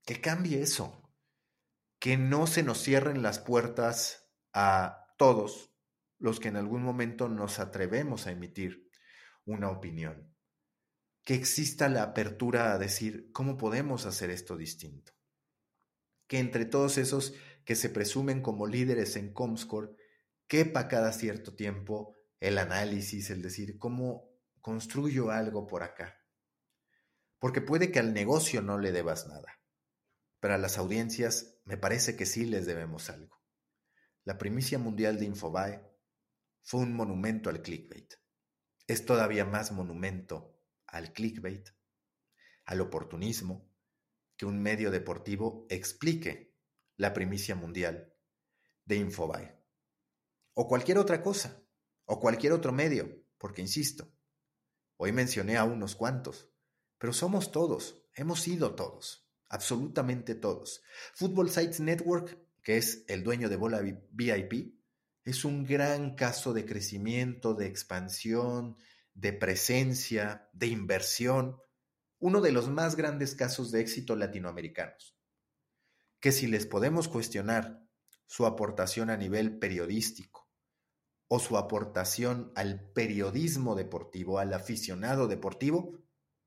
[0.05, 1.11] Que cambie eso,
[1.97, 5.73] que no se nos cierren las puertas a todos
[6.19, 8.89] los que en algún momento nos atrevemos a emitir
[9.45, 10.28] una opinión,
[11.23, 15.13] que exista la apertura a decir cómo podemos hacer esto distinto,
[16.27, 17.33] que entre todos esos
[17.65, 19.95] que se presumen como líderes en Comscore,
[20.47, 24.29] quepa cada cierto tiempo el análisis, el decir, ¿cómo
[24.61, 26.17] construyo algo por acá?
[27.37, 29.61] Porque puede que al negocio no le debas nada,
[30.39, 33.39] pero a las audiencias me parece que sí les debemos algo.
[34.23, 35.89] La primicia mundial de Infobae
[36.61, 38.15] fue un monumento al clickbait.
[38.87, 40.58] Es todavía más monumento
[40.91, 41.69] al clickbait,
[42.65, 43.69] al oportunismo,
[44.35, 46.55] que un medio deportivo explique
[46.97, 48.13] la primicia mundial
[48.85, 49.57] de Infobae.
[50.53, 51.63] O cualquier otra cosa.
[52.11, 54.11] o cualquier otro medio, porque insisto,
[54.97, 56.49] hoy mencioné a unos cuantos,
[56.97, 60.81] pero somos todos, hemos sido todos, absolutamente todos.
[61.13, 64.79] Football Sites Network, que es el dueño de Bola VIP,
[65.23, 68.75] es un gran caso de crecimiento, de expansión,
[69.19, 71.57] de presencia, de inversión,
[72.19, 75.17] uno de los más grandes casos de éxito latinoamericanos,
[76.21, 77.83] que si les podemos cuestionar
[78.27, 80.49] su aportación a nivel periodístico
[81.27, 85.99] o su aportación al periodismo deportivo, al aficionado deportivo,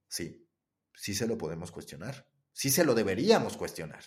[0.09, 0.49] sí,
[0.95, 4.03] sí se lo podemos cuestionar, sí se lo deberíamos cuestionar.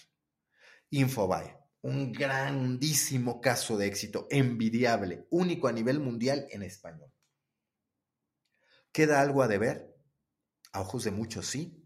[0.90, 7.15] Infobae, un grandísimo caso de éxito, envidiable, único a nivel mundial en español.
[8.96, 9.94] ¿Queda algo a deber?
[10.72, 11.86] A ojos de muchos sí.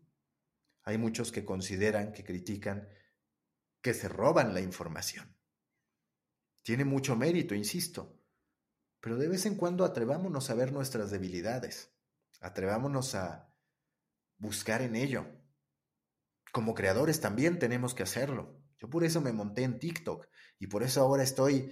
[0.83, 2.87] Hay muchos que consideran, que critican,
[3.81, 5.35] que se roban la información.
[6.61, 8.21] Tiene mucho mérito, insisto,
[8.99, 11.91] pero de vez en cuando atrevámonos a ver nuestras debilidades,
[12.41, 13.51] atrevámonos a
[14.37, 15.25] buscar en ello.
[16.51, 18.61] Como creadores también tenemos que hacerlo.
[18.77, 20.27] Yo por eso me monté en TikTok
[20.59, 21.71] y por eso ahora estoy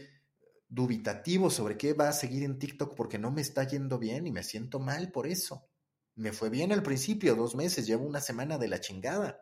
[0.70, 4.32] dubitativo sobre qué va a seguir en TikTok porque no me está yendo bien y
[4.32, 5.70] me siento mal por eso.
[6.16, 9.42] Me fue bien al principio, dos meses, llevo una semana de la chingada.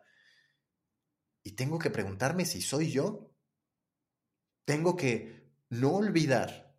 [1.42, 3.32] Y tengo que preguntarme si soy yo.
[4.64, 6.76] Tengo que no olvidar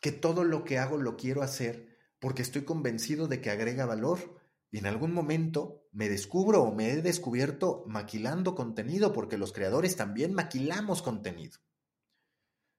[0.00, 4.40] que todo lo que hago lo quiero hacer porque estoy convencido de que agrega valor
[4.70, 9.96] y en algún momento me descubro o me he descubierto maquilando contenido, porque los creadores
[9.96, 11.58] también maquilamos contenido.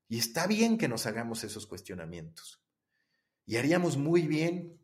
[0.10, 2.62] Y está bien que nos hagamos esos cuestionamientos.
[3.46, 4.78] Y haríamos muy bien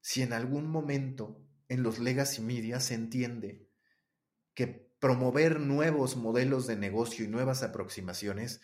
[0.00, 3.68] si en algún momento en los legacy media se entiende
[4.54, 8.60] que promover nuevos modelos de negocio y nuevas aproximaciones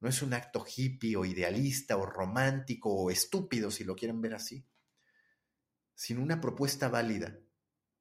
[0.00, 4.34] no es un acto hippie o idealista o romántico o estúpido, si lo quieren ver
[4.34, 4.66] así
[6.02, 7.38] sin una propuesta válida,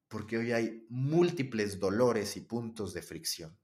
[0.07, 3.59] porque hoy hay múltiples dolores y puntos de fricción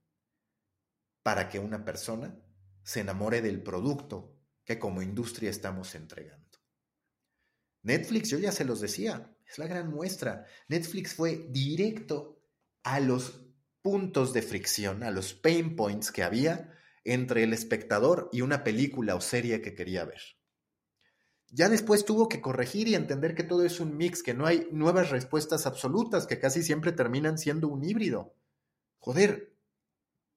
[1.24, 2.40] para que una persona
[2.88, 4.34] se enamore del producto
[4.64, 6.58] que como industria estamos entregando.
[7.84, 10.46] Netflix, yo ya se los decía, es la gran muestra.
[10.70, 12.42] Netflix fue directo
[12.84, 13.46] a los
[13.82, 16.74] puntos de fricción, a los pain points que había
[17.04, 20.22] entre el espectador y una película o serie que quería ver.
[21.50, 24.66] Ya después tuvo que corregir y entender que todo es un mix, que no hay
[24.72, 28.34] nuevas respuestas absolutas, que casi siempre terminan siendo un híbrido.
[29.00, 29.57] Joder,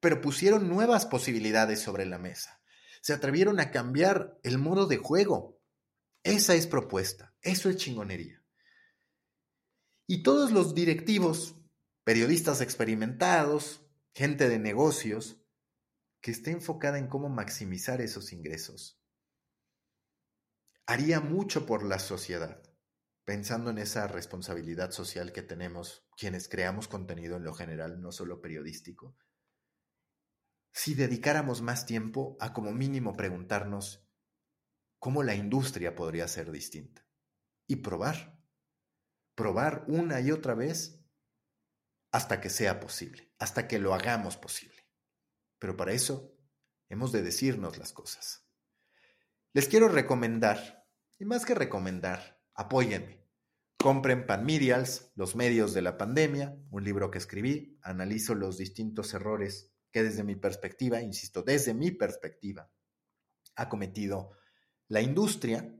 [0.00, 2.60] pero pusieron nuevas posibilidades sobre la mesa.
[3.02, 5.60] Se atrevieron a cambiar el modo de juego.
[6.22, 8.42] Esa es propuesta, eso es chingonería.
[10.06, 11.54] Y todos los directivos,
[12.04, 15.40] periodistas experimentados, gente de negocios,
[16.20, 19.00] que esté enfocada en cómo maximizar esos ingresos,
[20.86, 22.62] haría mucho por la sociedad,
[23.24, 28.40] pensando en esa responsabilidad social que tenemos quienes creamos contenido en lo general, no solo
[28.40, 29.16] periodístico,
[30.72, 34.06] si dedicáramos más tiempo a como mínimo preguntarnos
[34.98, 37.06] cómo la industria podría ser distinta
[37.66, 38.38] y probar,
[39.34, 41.02] probar una y otra vez
[42.12, 44.88] hasta que sea posible, hasta que lo hagamos posible.
[45.58, 46.36] Pero para eso
[46.88, 48.46] hemos de decirnos las cosas.
[49.52, 50.86] Les quiero recomendar
[51.18, 53.20] y más que recomendar, apóyenme.
[53.78, 59.69] Compren Panmedials, Los medios de la pandemia, un libro que escribí, analizo los distintos errores
[59.90, 62.70] que desde mi perspectiva, insisto, desde mi perspectiva,
[63.56, 64.32] ha cometido
[64.88, 65.76] la industria.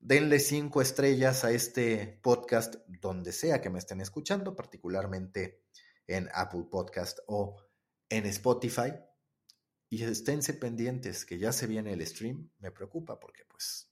[0.00, 5.64] Denle cinco estrellas a este podcast donde sea que me estén escuchando, particularmente
[6.06, 7.56] en Apple Podcast o
[8.08, 8.92] en Spotify.
[9.90, 12.50] Y esténse pendientes que ya se viene el stream.
[12.58, 13.90] Me preocupa porque pues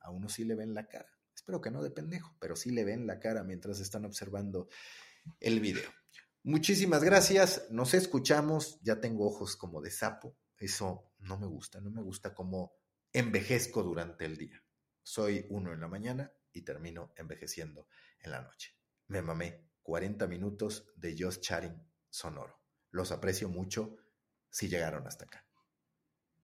[0.00, 1.08] a uno sí le ven la cara.
[1.34, 4.68] Espero que no de pendejo, pero sí le ven la cara mientras están observando
[5.40, 5.90] el video.
[6.44, 11.90] Muchísimas gracias, nos escuchamos, ya tengo ojos como de sapo, eso no me gusta, no
[11.90, 12.72] me gusta cómo
[13.12, 14.62] envejezco durante el día.
[15.02, 17.88] Soy uno en la mañana y termino envejeciendo
[18.20, 18.76] en la noche.
[19.08, 22.60] Me mamé 40 minutos de Just Chatting sonoro.
[22.90, 23.96] Los aprecio mucho
[24.50, 25.47] si llegaron hasta acá.